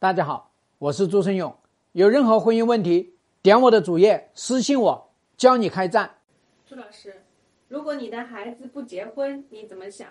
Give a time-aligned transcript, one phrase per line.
[0.00, 1.58] 大家好，我是朱生勇。
[1.90, 6.20] 有任何婚姻问题，点我的主页私信我，教你开战。
[6.64, 7.24] 朱老师，
[7.66, 10.08] 如果你的孩子不结婚，你怎么想？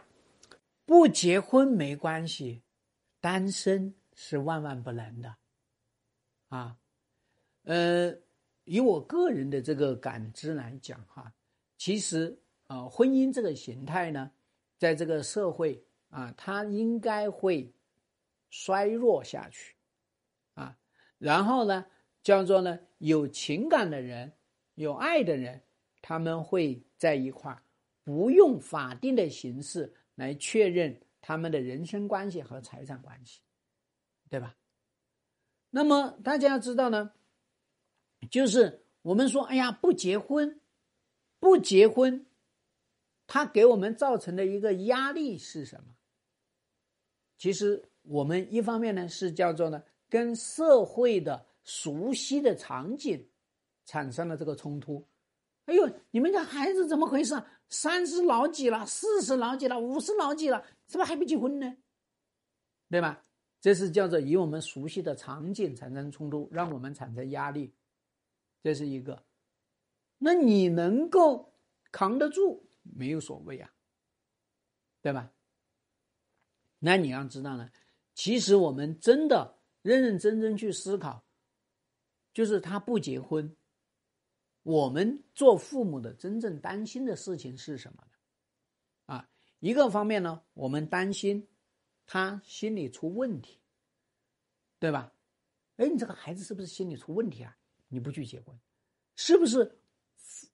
[0.85, 2.61] 不结婚没关系，
[3.21, 5.33] 单身是万万不能的。
[6.49, 6.75] 啊，
[7.63, 8.13] 呃，
[8.65, 11.31] 以我个人的这个感知来讲，哈，
[11.77, 14.31] 其实啊，婚姻这个形态呢，
[14.77, 17.71] 在这个社会啊，它应该会
[18.49, 19.76] 衰弱下去。
[21.17, 21.85] 然后呢，
[22.21, 24.33] 叫做呢，有情感的人，
[24.75, 25.63] 有爱的人，
[26.01, 27.63] 他们会在一块儿，
[28.03, 33.41] 不用法定的形式来确认他们的人生关系和财产关系，
[34.29, 34.55] 对吧？
[35.71, 37.13] 那么大家要知道呢，
[38.29, 40.61] 就是我们说，哎呀，不结婚，
[41.39, 42.27] 不结婚，
[43.25, 45.95] 它给我们造成的一个压力是什么？
[47.37, 49.83] 其实我们一方面呢是叫做呢。
[50.09, 53.27] 跟社会的熟悉的场景
[53.85, 55.05] 产生了这个冲突。
[55.65, 57.35] 哎呦，你们家孩子怎么回事？
[57.69, 58.85] 三十老几了？
[58.85, 59.77] 四十老几了？
[59.77, 60.65] 五十老几了？
[60.85, 61.75] 怎么还不结婚呢？
[62.89, 63.21] 对吧？
[63.59, 67.73] 这是叫做与我们熟悉的场景产生冲突，让我们产生压力。
[68.63, 69.25] 这是一个。
[70.19, 71.53] 那你能够
[71.91, 73.69] 扛得住，没有所谓啊，
[75.01, 75.33] 对吧？
[76.79, 77.69] 那你要知道呢，
[78.13, 79.56] 其实我们真的。
[79.87, 81.23] 认认真真去思考，
[82.33, 83.55] 就是他不结婚，
[84.63, 89.15] 我们做父母的真正担心的事情是什么呢？
[89.15, 91.47] 啊，一个方面呢，我们担心
[92.05, 93.61] 他心里出问题，
[94.77, 95.13] 对吧？
[95.77, 97.55] 哎，你这个孩子是不是心理出问题啊？
[97.87, 98.53] 你不去结婚，
[99.15, 99.79] 是不是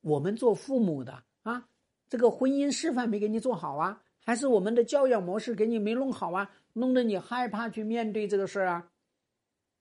[0.02, 1.68] 我们做父母的啊？
[2.08, 4.04] 这个婚姻示范没给你做好啊？
[4.20, 6.56] 还是我们的教养模式给你没弄好啊？
[6.74, 8.92] 弄得你害怕去面对这个事儿啊？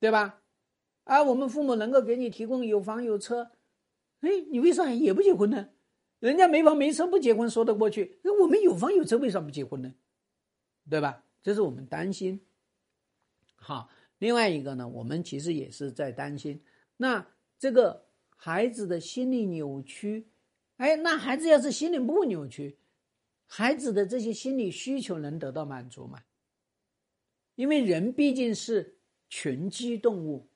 [0.02, 0.42] 对吧？
[1.04, 3.52] 啊，我们父母能够给你提供有房有车，
[4.18, 5.68] 哎，你为啥也不结婚呢？
[6.18, 9.94] 人家没房没车不结婚说得过去，那我们有房有车为啥不结婚呢？
[10.90, 11.22] 对吧？
[11.40, 12.40] 这是我们担心。
[13.54, 16.60] 好，另外一个呢，我们其实也是在担心，
[16.96, 17.24] 那
[17.60, 20.26] 这个孩子的心理扭曲，
[20.78, 22.76] 哎，那孩子要是心理不扭曲，
[23.46, 26.24] 孩子的这些心理需求能得到满足吗？
[27.54, 28.98] 因为人毕竟是。
[29.32, 30.46] 群居动物，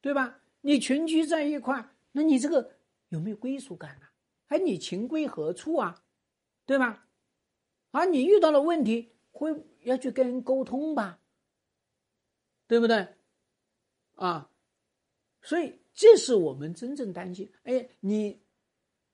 [0.00, 0.40] 对吧？
[0.62, 2.72] 你群居在一块那你这个
[3.10, 4.12] 有没有归属感啊？
[4.48, 6.02] 哎，你情归何处啊？
[6.64, 7.06] 对吧？
[7.92, 11.20] 啊，你遇到了问题，会要去跟人沟通吧？
[12.66, 13.06] 对不对？
[14.16, 14.50] 啊，
[15.40, 17.48] 所以这是我们真正担心。
[17.62, 18.42] 哎，你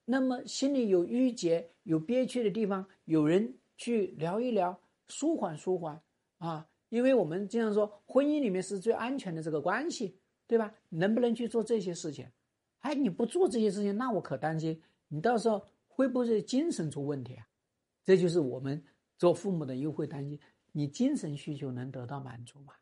[0.06, 6.00] 那么心里有郁结、有憋屈的地方，有人去聊一聊，舒缓舒缓
[6.38, 6.66] 啊。
[6.92, 10.14] 因为我们经常说，婚姻里面是最安全的这个关系，
[10.46, 10.74] 对吧？
[10.90, 12.28] 能不能去做这些事情？
[12.80, 17.48] 哎，你不做这些事情，那我可担心你到时候会不会精神出问题啊？
[18.04, 18.84] 这就是我们
[19.16, 20.38] 做父母的又会担心，
[20.72, 22.74] 你精神需求能得到满足吗？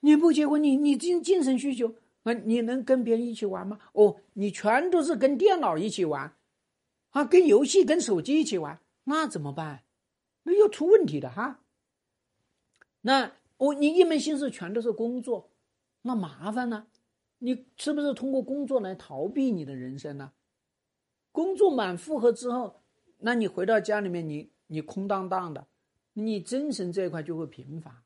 [0.00, 1.94] 你不结婚，你你精精神需求
[2.24, 3.80] 啊，你能跟别人一起玩吗？
[3.94, 6.36] 哦，你全都是跟电脑一起玩，
[7.12, 9.84] 啊，跟游戏、跟手机一起玩，那怎么办？
[10.42, 11.60] 那要出问题的哈。
[13.02, 15.50] 那我你一门心思全都是工作，
[16.00, 16.86] 那麻烦呢？
[17.38, 20.32] 你是不是通过工作来逃避你的人生呢？
[21.32, 22.82] 工作满负荷之后，
[23.18, 25.66] 那你回到家里面，你你空荡荡的，
[26.12, 28.04] 你精神这一块就会贫乏，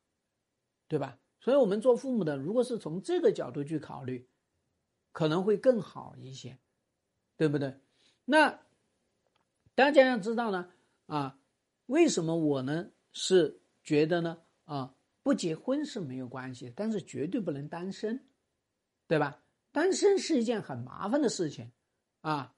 [0.88, 1.18] 对吧？
[1.40, 4.26] 所以我们做父母的，如果是从这个角度去考虑，
[5.12, 6.58] 可能会更好一些，
[7.36, 7.78] 对不对？
[8.24, 8.60] 那
[9.74, 10.70] 大家要知道呢，
[11.06, 11.38] 啊，
[11.86, 14.38] 为什么我呢是觉得呢？
[14.66, 18.28] 啊，不结婚是没有关系，但是绝对不能单身，
[19.08, 19.42] 对吧？
[19.72, 21.72] 单身是一件很麻烦的事情，
[22.20, 22.54] 啊。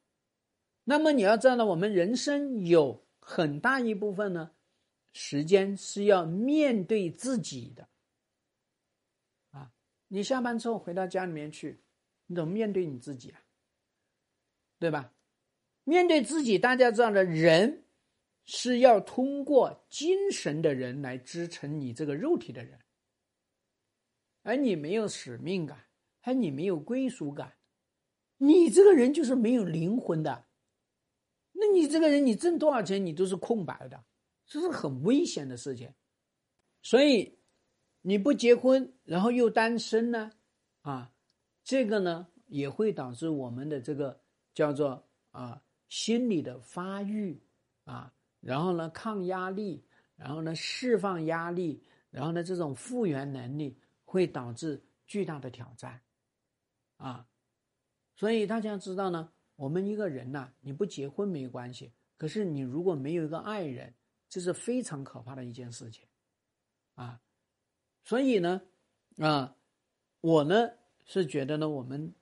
[0.85, 4.53] 那么你要知道呢，我们人生有很大一部分呢，
[5.13, 7.89] 时间是要面对自己的，
[9.51, 9.73] 啊。
[10.09, 11.83] 你下班之后回到家里面去，
[12.27, 13.41] 你怎么面对你自己啊？
[14.79, 15.13] 对吧？
[15.85, 17.85] 面对自己，大家知道的人。
[18.51, 22.81] 是要通过精神的人来支撑你这个肉体的人，
[24.43, 25.85] 而你没有使命感，
[26.23, 27.59] 而你没有归属感，
[28.39, 30.47] 你这个人就是没有灵魂的。
[31.53, 34.03] 那你这个人，你挣多少钱，你都是空白的，
[34.47, 35.93] 这是很危险的事情。
[36.81, 37.39] 所以
[38.01, 40.33] 你不结婚，然后又单身呢，
[40.81, 41.13] 啊，
[41.63, 44.23] 这个呢也会导致我们的这个
[44.55, 47.43] 叫做啊心理的发育
[47.85, 48.15] 啊。
[48.49, 49.85] 然后呢，抗压力，
[50.17, 56.01] 然后呢，释放压力，然后呢，这种复原能力会导致巨大的挑战，
[56.97, 57.29] 啊，
[58.17, 63.93] 所以大家知道呢，我们一个人呐，你不结婚没关系，可是你如果没有一个爱人，
[64.31, 66.07] 这是非常可怕的一件事情，
[66.95, 67.21] 啊，
[68.03, 68.63] 所以呢，
[69.19, 69.55] 啊，
[70.23, 70.71] 我呢
[71.05, 72.15] 是觉得呢，我们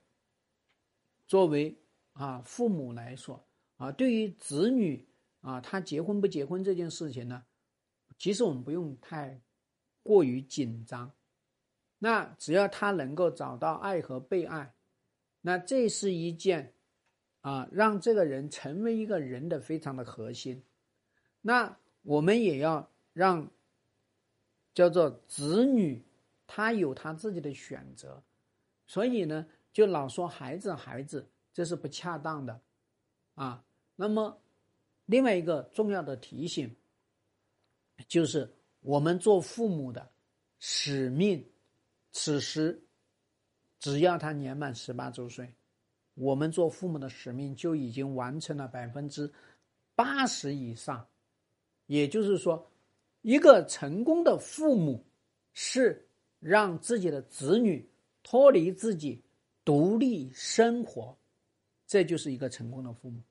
[1.25, 1.81] 作为
[2.11, 3.47] 啊父母来说，
[3.77, 5.06] 啊，对于子女
[5.41, 7.43] 啊，他结婚不结婚这件事情呢，
[8.17, 9.39] 其实我们不用太
[10.03, 11.11] 过于紧张。
[11.99, 14.73] 那只要他能够找到爱和被爱，
[15.41, 16.73] 那这是一件
[17.41, 20.63] 啊，让这个人成为一个人的非常的核心。
[21.41, 23.49] 那我们也要让
[24.73, 26.03] 叫做子女，
[26.45, 28.21] 他有他自己的选择。
[28.85, 32.61] 所以呢，就老说孩子孩子，这是不恰当的
[33.35, 33.63] 啊。
[33.95, 34.39] 那么
[35.07, 36.75] 另外一个重要的提醒，
[38.07, 40.07] 就是我们做父母的
[40.59, 41.43] 使命。
[42.11, 42.83] 此时，
[43.79, 45.53] 只要他年满十八周岁，
[46.13, 49.31] 我们做父母的使命就已经完成了百分之
[49.95, 51.07] 八十以上。
[51.85, 52.69] 也就是说，
[53.21, 55.05] 一个成功的父母
[55.53, 56.07] 是
[56.39, 57.89] 让自己的子女
[58.23, 59.23] 脱离自己，
[59.63, 61.17] 独立生活，
[61.85, 63.21] 这就是一个成功的父母。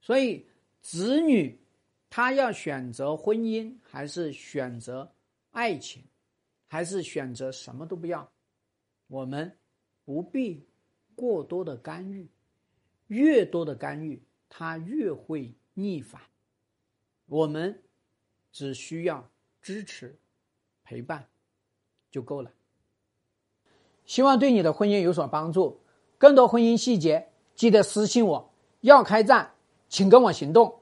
[0.00, 0.46] 所以，
[0.82, 1.58] 子女
[2.08, 5.12] 他要选择婚姻还是选择
[5.50, 6.02] 爱情？
[6.66, 8.30] 还是选择什么都不要，
[9.08, 9.58] 我们
[10.04, 10.64] 不必
[11.16, 12.28] 过多的干预，
[13.08, 16.22] 越多的干预，他越会逆反。
[17.26, 17.82] 我们
[18.52, 19.28] 只需要
[19.60, 20.16] 支持、
[20.84, 21.28] 陪伴
[22.08, 22.52] 就够了。
[24.04, 25.80] 希望对你的婚姻有所帮助。
[26.18, 28.54] 更多婚姻细节，记得私信我。
[28.82, 29.54] 要开战，
[29.90, 30.79] 请跟我行动。